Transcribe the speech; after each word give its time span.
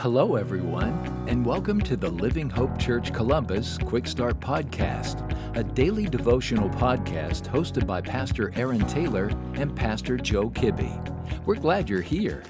Hello, 0.00 0.36
everyone, 0.36 1.26
and 1.28 1.44
welcome 1.44 1.78
to 1.82 1.94
the 1.94 2.08
Living 2.08 2.48
Hope 2.48 2.78
Church 2.78 3.12
Columbus 3.12 3.76
Quick 3.76 4.06
Start 4.06 4.40
Podcast, 4.40 5.28
a 5.54 5.62
daily 5.62 6.06
devotional 6.06 6.70
podcast 6.70 7.42
hosted 7.42 7.86
by 7.86 8.00
Pastor 8.00 8.50
Aaron 8.56 8.80
Taylor 8.86 9.26
and 9.56 9.76
Pastor 9.76 10.16
Joe 10.16 10.48
Kibbe. 10.48 11.44
We're 11.44 11.56
glad 11.56 11.90
you're 11.90 12.00
here. 12.00 12.42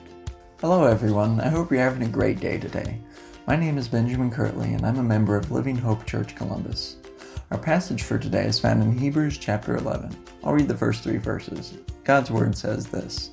Hello, 0.60 0.84
everyone. 0.84 1.40
I 1.40 1.48
hope 1.48 1.72
you're 1.72 1.80
having 1.80 2.04
a 2.04 2.08
great 2.08 2.38
day 2.38 2.56
today. 2.56 3.00
My 3.48 3.56
name 3.56 3.78
is 3.78 3.88
Benjamin 3.88 4.30
Kirtley, 4.30 4.72
and 4.72 4.86
I'm 4.86 5.00
a 5.00 5.02
member 5.02 5.36
of 5.36 5.50
Living 5.50 5.76
Hope 5.76 6.06
Church 6.06 6.36
Columbus. 6.36 6.98
Our 7.50 7.58
passage 7.58 8.04
for 8.04 8.16
today 8.16 8.44
is 8.44 8.60
found 8.60 8.80
in 8.80 8.96
Hebrews 8.96 9.38
chapter 9.38 9.76
11. 9.76 10.16
I'll 10.44 10.52
read 10.52 10.68
the 10.68 10.78
first 10.78 11.02
three 11.02 11.16
verses. 11.16 11.78
God's 12.04 12.30
Word 12.30 12.56
says 12.56 12.86
this 12.86 13.32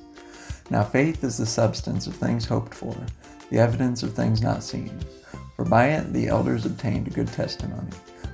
Now 0.70 0.84
faith 0.84 1.24
is 1.24 1.38
the 1.38 1.46
substance 1.46 2.06
of 2.06 2.14
things 2.14 2.44
hoped 2.44 2.74
for 2.74 2.96
the 3.50 3.58
evidence 3.58 4.02
of 4.02 4.12
things 4.12 4.42
not 4.42 4.62
seen. 4.62 5.00
For 5.56 5.64
by 5.64 5.88
it 5.88 6.12
the 6.12 6.28
elders 6.28 6.66
obtained 6.66 7.08
a 7.08 7.12
good 7.12 7.28
testimony. 7.28 7.90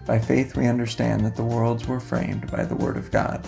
By 0.07 0.19
faith 0.19 0.57
we 0.57 0.67
understand 0.67 1.25
that 1.25 1.37
the 1.37 1.45
worlds 1.45 1.87
were 1.87 2.01
framed 2.01 2.51
by 2.51 2.65
the 2.65 2.75
word 2.75 2.97
of 2.97 3.11
God, 3.11 3.47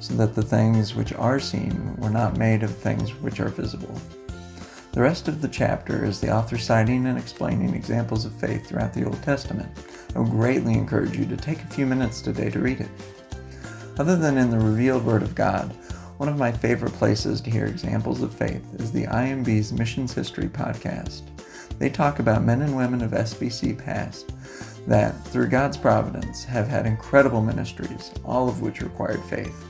so 0.00 0.14
that 0.14 0.34
the 0.34 0.42
things 0.42 0.94
which 0.94 1.12
are 1.14 1.40
seen 1.40 1.96
were 1.96 2.10
not 2.10 2.36
made 2.36 2.62
of 2.62 2.76
things 2.76 3.10
which 3.22 3.40
are 3.40 3.48
visible. 3.48 3.98
The 4.92 5.00
rest 5.00 5.28
of 5.28 5.40
the 5.40 5.48
chapter 5.48 6.04
is 6.04 6.20
the 6.20 6.32
author 6.32 6.58
citing 6.58 7.06
and 7.06 7.18
explaining 7.18 7.74
examples 7.74 8.24
of 8.24 8.32
faith 8.32 8.66
throughout 8.66 8.92
the 8.92 9.04
Old 9.04 9.22
Testament. 9.22 9.68
I 10.14 10.20
would 10.20 10.30
greatly 10.30 10.74
encourage 10.74 11.16
you 11.16 11.24
to 11.26 11.36
take 11.36 11.62
a 11.62 11.68
few 11.68 11.86
minutes 11.86 12.20
today 12.20 12.50
to 12.50 12.60
read 12.60 12.80
it. 12.80 12.90
Other 13.98 14.16
than 14.16 14.38
in 14.38 14.50
the 14.50 14.58
revealed 14.58 15.04
Word 15.04 15.22
of 15.22 15.34
God, 15.34 15.74
one 16.16 16.28
of 16.28 16.38
my 16.38 16.52
favorite 16.52 16.92
places 16.92 17.40
to 17.40 17.50
hear 17.50 17.66
examples 17.66 18.22
of 18.22 18.32
faith 18.32 18.64
is 18.74 18.92
the 18.92 19.06
IMB's 19.06 19.72
Missions 19.72 20.14
History 20.14 20.46
podcast. 20.46 21.22
They 21.78 21.90
talk 21.90 22.20
about 22.20 22.44
men 22.44 22.62
and 22.62 22.76
women 22.76 23.02
of 23.02 23.10
SBC 23.10 23.84
past 23.84 24.30
that, 24.86 25.12
through 25.26 25.48
God's 25.48 25.76
providence, 25.76 26.44
have 26.44 26.68
had 26.68 26.86
incredible 26.86 27.42
ministries, 27.42 28.12
all 28.24 28.48
of 28.48 28.62
which 28.62 28.80
required 28.80 29.24
faith. 29.24 29.60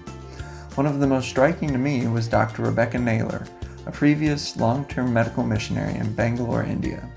One 0.75 0.87
of 0.87 1.01
the 1.01 1.07
most 1.07 1.29
striking 1.29 1.73
to 1.73 1.79
me 1.79 2.07
was 2.09 2.29
Dr. 2.29 2.65
Rebekah 2.65 2.99
Naylor, 2.99 3.47
a 3.87 3.93
previous 3.93 4.57
long 4.59 4.85
term 4.85 5.15
medical 5.15 5.45
missionary 5.45 5.95
in 5.95 6.15
Bangalore, 6.15 6.65
India. 6.65 7.09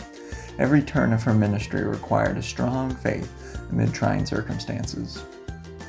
Every 0.58 0.82
turn 0.82 1.12
of 1.12 1.24
her 1.24 1.34
ministry 1.34 1.84
required 1.84 2.38
a 2.38 2.44
strong 2.44 2.96
faith 2.96 3.30
amid 3.72 3.94
trying 3.94 4.26
circumstances. 4.26 5.22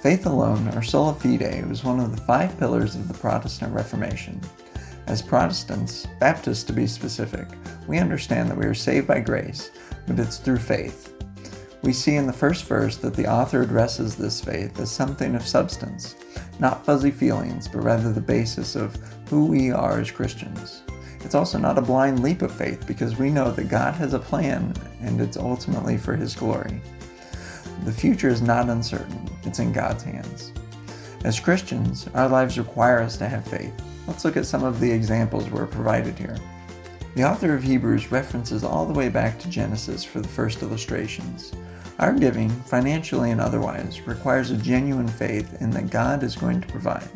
Faith 0.02 0.26
alone, 0.26 0.68
or 0.76 0.82
sola 0.82 1.12
fide, 1.12 1.68
was 1.68 1.82
one 1.82 1.98
of 1.98 2.14
the 2.14 2.22
five 2.22 2.56
pillars 2.56 2.94
of 2.94 3.08
the 3.08 3.18
Protestant 3.18 3.74
Reformation. 3.74 4.40
As 5.08 5.20
Protestants, 5.20 6.06
Baptists 6.20 6.62
to 6.64 6.72
be 6.72 6.86
specific, 6.86 7.48
we 7.88 7.98
understand 7.98 8.48
that 8.48 8.56
we 8.56 8.66
are 8.66 8.74
saved 8.74 9.08
by 9.08 9.18
grace, 9.18 9.72
but 10.06 10.20
it's 10.20 10.38
through 10.38 10.58
faith. 10.58 11.14
We 11.82 11.92
see 11.92 12.14
in 12.14 12.28
the 12.28 12.32
first 12.32 12.64
verse 12.66 12.96
that 12.98 13.14
the 13.14 13.26
author 13.26 13.62
addresses 13.62 14.14
this 14.14 14.40
faith 14.40 14.78
as 14.78 14.90
something 14.90 15.34
of 15.34 15.46
substance, 15.46 16.14
not 16.60 16.84
fuzzy 16.84 17.10
feelings, 17.10 17.66
but 17.66 17.82
rather 17.82 18.12
the 18.12 18.20
basis 18.20 18.76
of 18.76 18.96
who 19.28 19.46
we 19.46 19.72
are 19.72 19.98
as 19.98 20.12
Christians. 20.12 20.82
It's 21.24 21.34
also 21.34 21.58
not 21.58 21.76
a 21.76 21.82
blind 21.82 22.22
leap 22.22 22.42
of 22.42 22.52
faith 22.52 22.86
because 22.86 23.16
we 23.16 23.30
know 23.30 23.50
that 23.50 23.68
God 23.68 23.94
has 23.94 24.14
a 24.14 24.18
plan 24.20 24.74
and 25.00 25.20
it's 25.20 25.36
ultimately 25.36 25.96
for 25.96 26.14
His 26.14 26.36
glory. 26.36 26.80
The 27.84 27.92
future 27.92 28.28
is 28.28 28.42
not 28.42 28.68
uncertain, 28.68 29.28
it's 29.44 29.58
in 29.58 29.72
God's 29.72 30.02
hands. 30.02 30.52
As 31.24 31.40
Christians, 31.40 32.08
our 32.14 32.28
lives 32.28 32.58
require 32.58 33.00
us 33.00 33.16
to 33.18 33.28
have 33.28 33.46
faith. 33.46 33.72
Let's 34.06 34.24
look 34.24 34.36
at 34.36 34.46
some 34.46 34.64
of 34.64 34.80
the 34.80 34.90
examples 34.90 35.50
we're 35.50 35.66
provided 35.66 36.18
here. 36.18 36.36
The 37.14 37.24
author 37.24 37.54
of 37.54 37.62
Hebrews 37.62 38.12
references 38.12 38.62
all 38.62 38.86
the 38.86 38.92
way 38.92 39.08
back 39.08 39.38
to 39.40 39.50
Genesis 39.50 40.04
for 40.04 40.20
the 40.20 40.28
first 40.28 40.62
illustrations. 40.62 41.52
Our 41.98 42.12
giving, 42.12 42.48
financially 42.48 43.32
and 43.32 43.40
otherwise, 43.40 44.06
requires 44.06 44.52
a 44.52 44.56
genuine 44.56 45.08
faith 45.08 45.60
in 45.60 45.70
that 45.70 45.90
God 45.90 46.22
is 46.22 46.36
going 46.36 46.60
to 46.60 46.68
provide. 46.68 47.08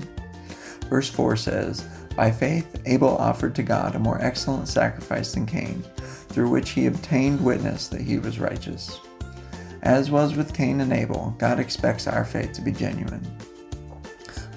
Verse 0.91 1.09
4 1.09 1.37
says, 1.37 1.83
By 2.17 2.33
faith, 2.33 2.83
Abel 2.85 3.17
offered 3.17 3.55
to 3.55 3.63
God 3.63 3.95
a 3.95 4.01
more 4.01 4.21
excellent 4.21 4.67
sacrifice 4.67 5.33
than 5.33 5.47
Cain, 5.47 5.83
through 6.29 6.51
which 6.51 6.71
he 6.71 6.87
obtained 6.87 7.45
witness 7.45 7.87
that 7.89 8.01
he 8.01 8.19
was 8.19 8.41
righteous. 8.41 8.99
As 9.83 10.13
was 10.13 10.37
with 10.37 10.55
Cain 10.55 10.81
and 10.81 10.93
Abel, 10.93 11.35
God 11.39 11.59
expects 11.59 12.07
our 12.07 12.25
faith 12.25 12.53
to 12.53 12.63
be 12.63 12.71
genuine. 12.71 13.27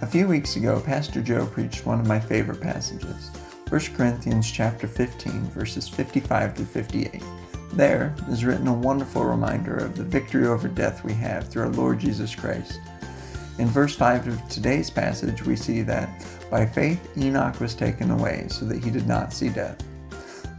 A 0.01 0.07
few 0.07 0.27
weeks 0.27 0.55
ago, 0.55 0.79
Pastor 0.79 1.19
Joe 1.19 1.47
preached 1.47 1.83
one 1.83 1.99
of 1.99 2.05
my 2.05 2.19
favorite 2.19 2.61
passages, 2.61 3.31
1 3.69 3.81
Corinthians 3.95 4.51
chapter 4.51 4.87
15, 4.87 5.45
verses 5.49 5.89
55 5.89 6.53
to 6.53 6.63
58. 6.63 7.23
There 7.73 8.15
is 8.29 8.45
written 8.45 8.67
a 8.67 8.73
wonderful 8.73 9.25
reminder 9.25 9.75
of 9.75 9.95
the 9.95 10.03
victory 10.03 10.45
over 10.45 10.67
death 10.67 11.03
we 11.03 11.13
have 11.13 11.47
through 11.47 11.63
our 11.63 11.69
Lord 11.69 11.97
Jesus 11.97 12.35
Christ. 12.35 12.79
In 13.57 13.65
verse 13.65 13.95
5 13.95 14.27
of 14.27 14.47
today's 14.47 14.91
passage, 14.91 15.43
we 15.43 15.55
see 15.55 15.81
that 15.81 16.23
by 16.51 16.67
faith 16.67 17.17
Enoch 17.17 17.59
was 17.59 17.73
taken 17.73 18.11
away 18.11 18.45
so 18.49 18.63
that 18.65 18.83
he 18.83 18.91
did 18.91 19.07
not 19.07 19.33
see 19.33 19.49
death. 19.49 19.83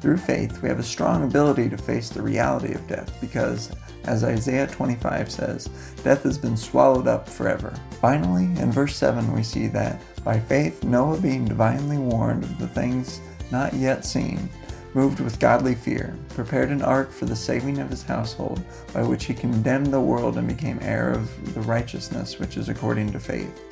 Through 0.00 0.18
faith, 0.18 0.62
we 0.62 0.68
have 0.68 0.78
a 0.78 0.84
strong 0.84 1.24
ability 1.24 1.68
to 1.70 1.78
face 1.78 2.08
the 2.08 2.22
reality 2.22 2.74
of 2.74 2.86
death 2.86 3.16
because, 3.20 3.70
as 4.04 4.24
Isaiah 4.24 4.66
25 4.66 5.30
says, 5.30 5.68
death 6.04 6.22
has 6.22 6.38
been 6.38 6.56
swallowed 6.56 7.08
up 7.08 7.28
forever. 7.28 7.74
Finally, 8.00 8.44
in 8.60 8.70
verse 8.70 8.94
7, 8.96 9.32
we 9.32 9.42
see 9.42 9.66
that 9.68 10.00
by 10.22 10.38
faith, 10.38 10.84
Noah, 10.84 11.20
being 11.20 11.44
divinely 11.44 11.98
warned 11.98 12.44
of 12.44 12.58
the 12.58 12.68
things 12.68 13.20
not 13.50 13.72
yet 13.74 14.04
seen, 14.04 14.48
moved 14.94 15.20
with 15.20 15.38
godly 15.38 15.74
fear, 15.74 16.16
prepared 16.30 16.70
an 16.70 16.82
ark 16.82 17.10
for 17.10 17.26
the 17.26 17.36
saving 17.36 17.78
of 17.78 17.90
his 17.90 18.02
household, 18.02 18.62
by 18.92 19.02
which 19.02 19.24
he 19.24 19.34
condemned 19.34 19.88
the 19.88 20.00
world 20.00 20.38
and 20.38 20.48
became 20.48 20.78
heir 20.82 21.10
of 21.10 21.54
the 21.54 21.60
righteousness 21.62 22.38
which 22.38 22.56
is 22.56 22.68
according 22.68 23.12
to 23.12 23.20
faith. 23.20 23.62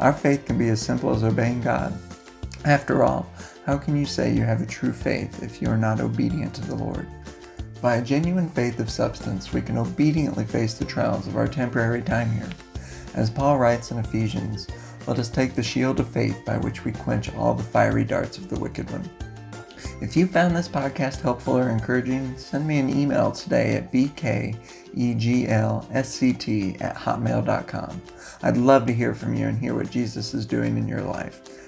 Our 0.00 0.12
faith 0.12 0.44
can 0.44 0.58
be 0.58 0.68
as 0.68 0.82
simple 0.82 1.14
as 1.14 1.24
obeying 1.24 1.60
God. 1.60 1.96
After 2.64 3.04
all, 3.04 3.30
how 3.66 3.76
can 3.76 3.94
you 3.96 4.06
say 4.06 4.32
you 4.32 4.42
have 4.42 4.62
a 4.62 4.66
true 4.66 4.92
faith 4.92 5.42
if 5.42 5.60
you 5.60 5.68
are 5.68 5.76
not 5.76 6.00
obedient 6.00 6.54
to 6.54 6.62
the 6.62 6.74
Lord? 6.74 7.06
By 7.82 7.96
a 7.96 8.02
genuine 8.02 8.48
faith 8.48 8.80
of 8.80 8.88
substance, 8.88 9.52
we 9.52 9.60
can 9.60 9.76
obediently 9.76 10.46
face 10.46 10.72
the 10.72 10.86
trials 10.86 11.26
of 11.26 11.36
our 11.36 11.46
temporary 11.46 12.00
time 12.00 12.30
here. 12.30 12.48
As 13.14 13.28
Paul 13.28 13.58
writes 13.58 13.90
in 13.90 13.98
Ephesians, 13.98 14.66
let 15.06 15.18
us 15.18 15.28
take 15.28 15.54
the 15.54 15.62
shield 15.62 16.00
of 16.00 16.08
faith 16.08 16.42
by 16.46 16.56
which 16.56 16.84
we 16.84 16.92
quench 16.92 17.34
all 17.34 17.52
the 17.52 17.62
fiery 17.62 18.04
darts 18.04 18.38
of 18.38 18.48
the 18.48 18.58
wicked 18.58 18.90
one. 18.90 19.10
If 20.00 20.16
you 20.16 20.26
found 20.26 20.56
this 20.56 20.66
podcast 20.68 21.20
helpful 21.20 21.58
or 21.58 21.68
encouraging, 21.68 22.38
send 22.38 22.66
me 22.66 22.78
an 22.78 22.88
email 22.88 23.30
today 23.30 23.76
at 23.76 23.92
bkeglsct 23.92 24.56
at 26.80 26.96
hotmail.com. 26.96 28.02
I'd 28.42 28.56
love 28.56 28.86
to 28.86 28.94
hear 28.94 29.14
from 29.14 29.34
you 29.34 29.48
and 29.48 29.58
hear 29.58 29.74
what 29.74 29.90
Jesus 29.90 30.32
is 30.32 30.46
doing 30.46 30.78
in 30.78 30.88
your 30.88 31.02
life. 31.02 31.42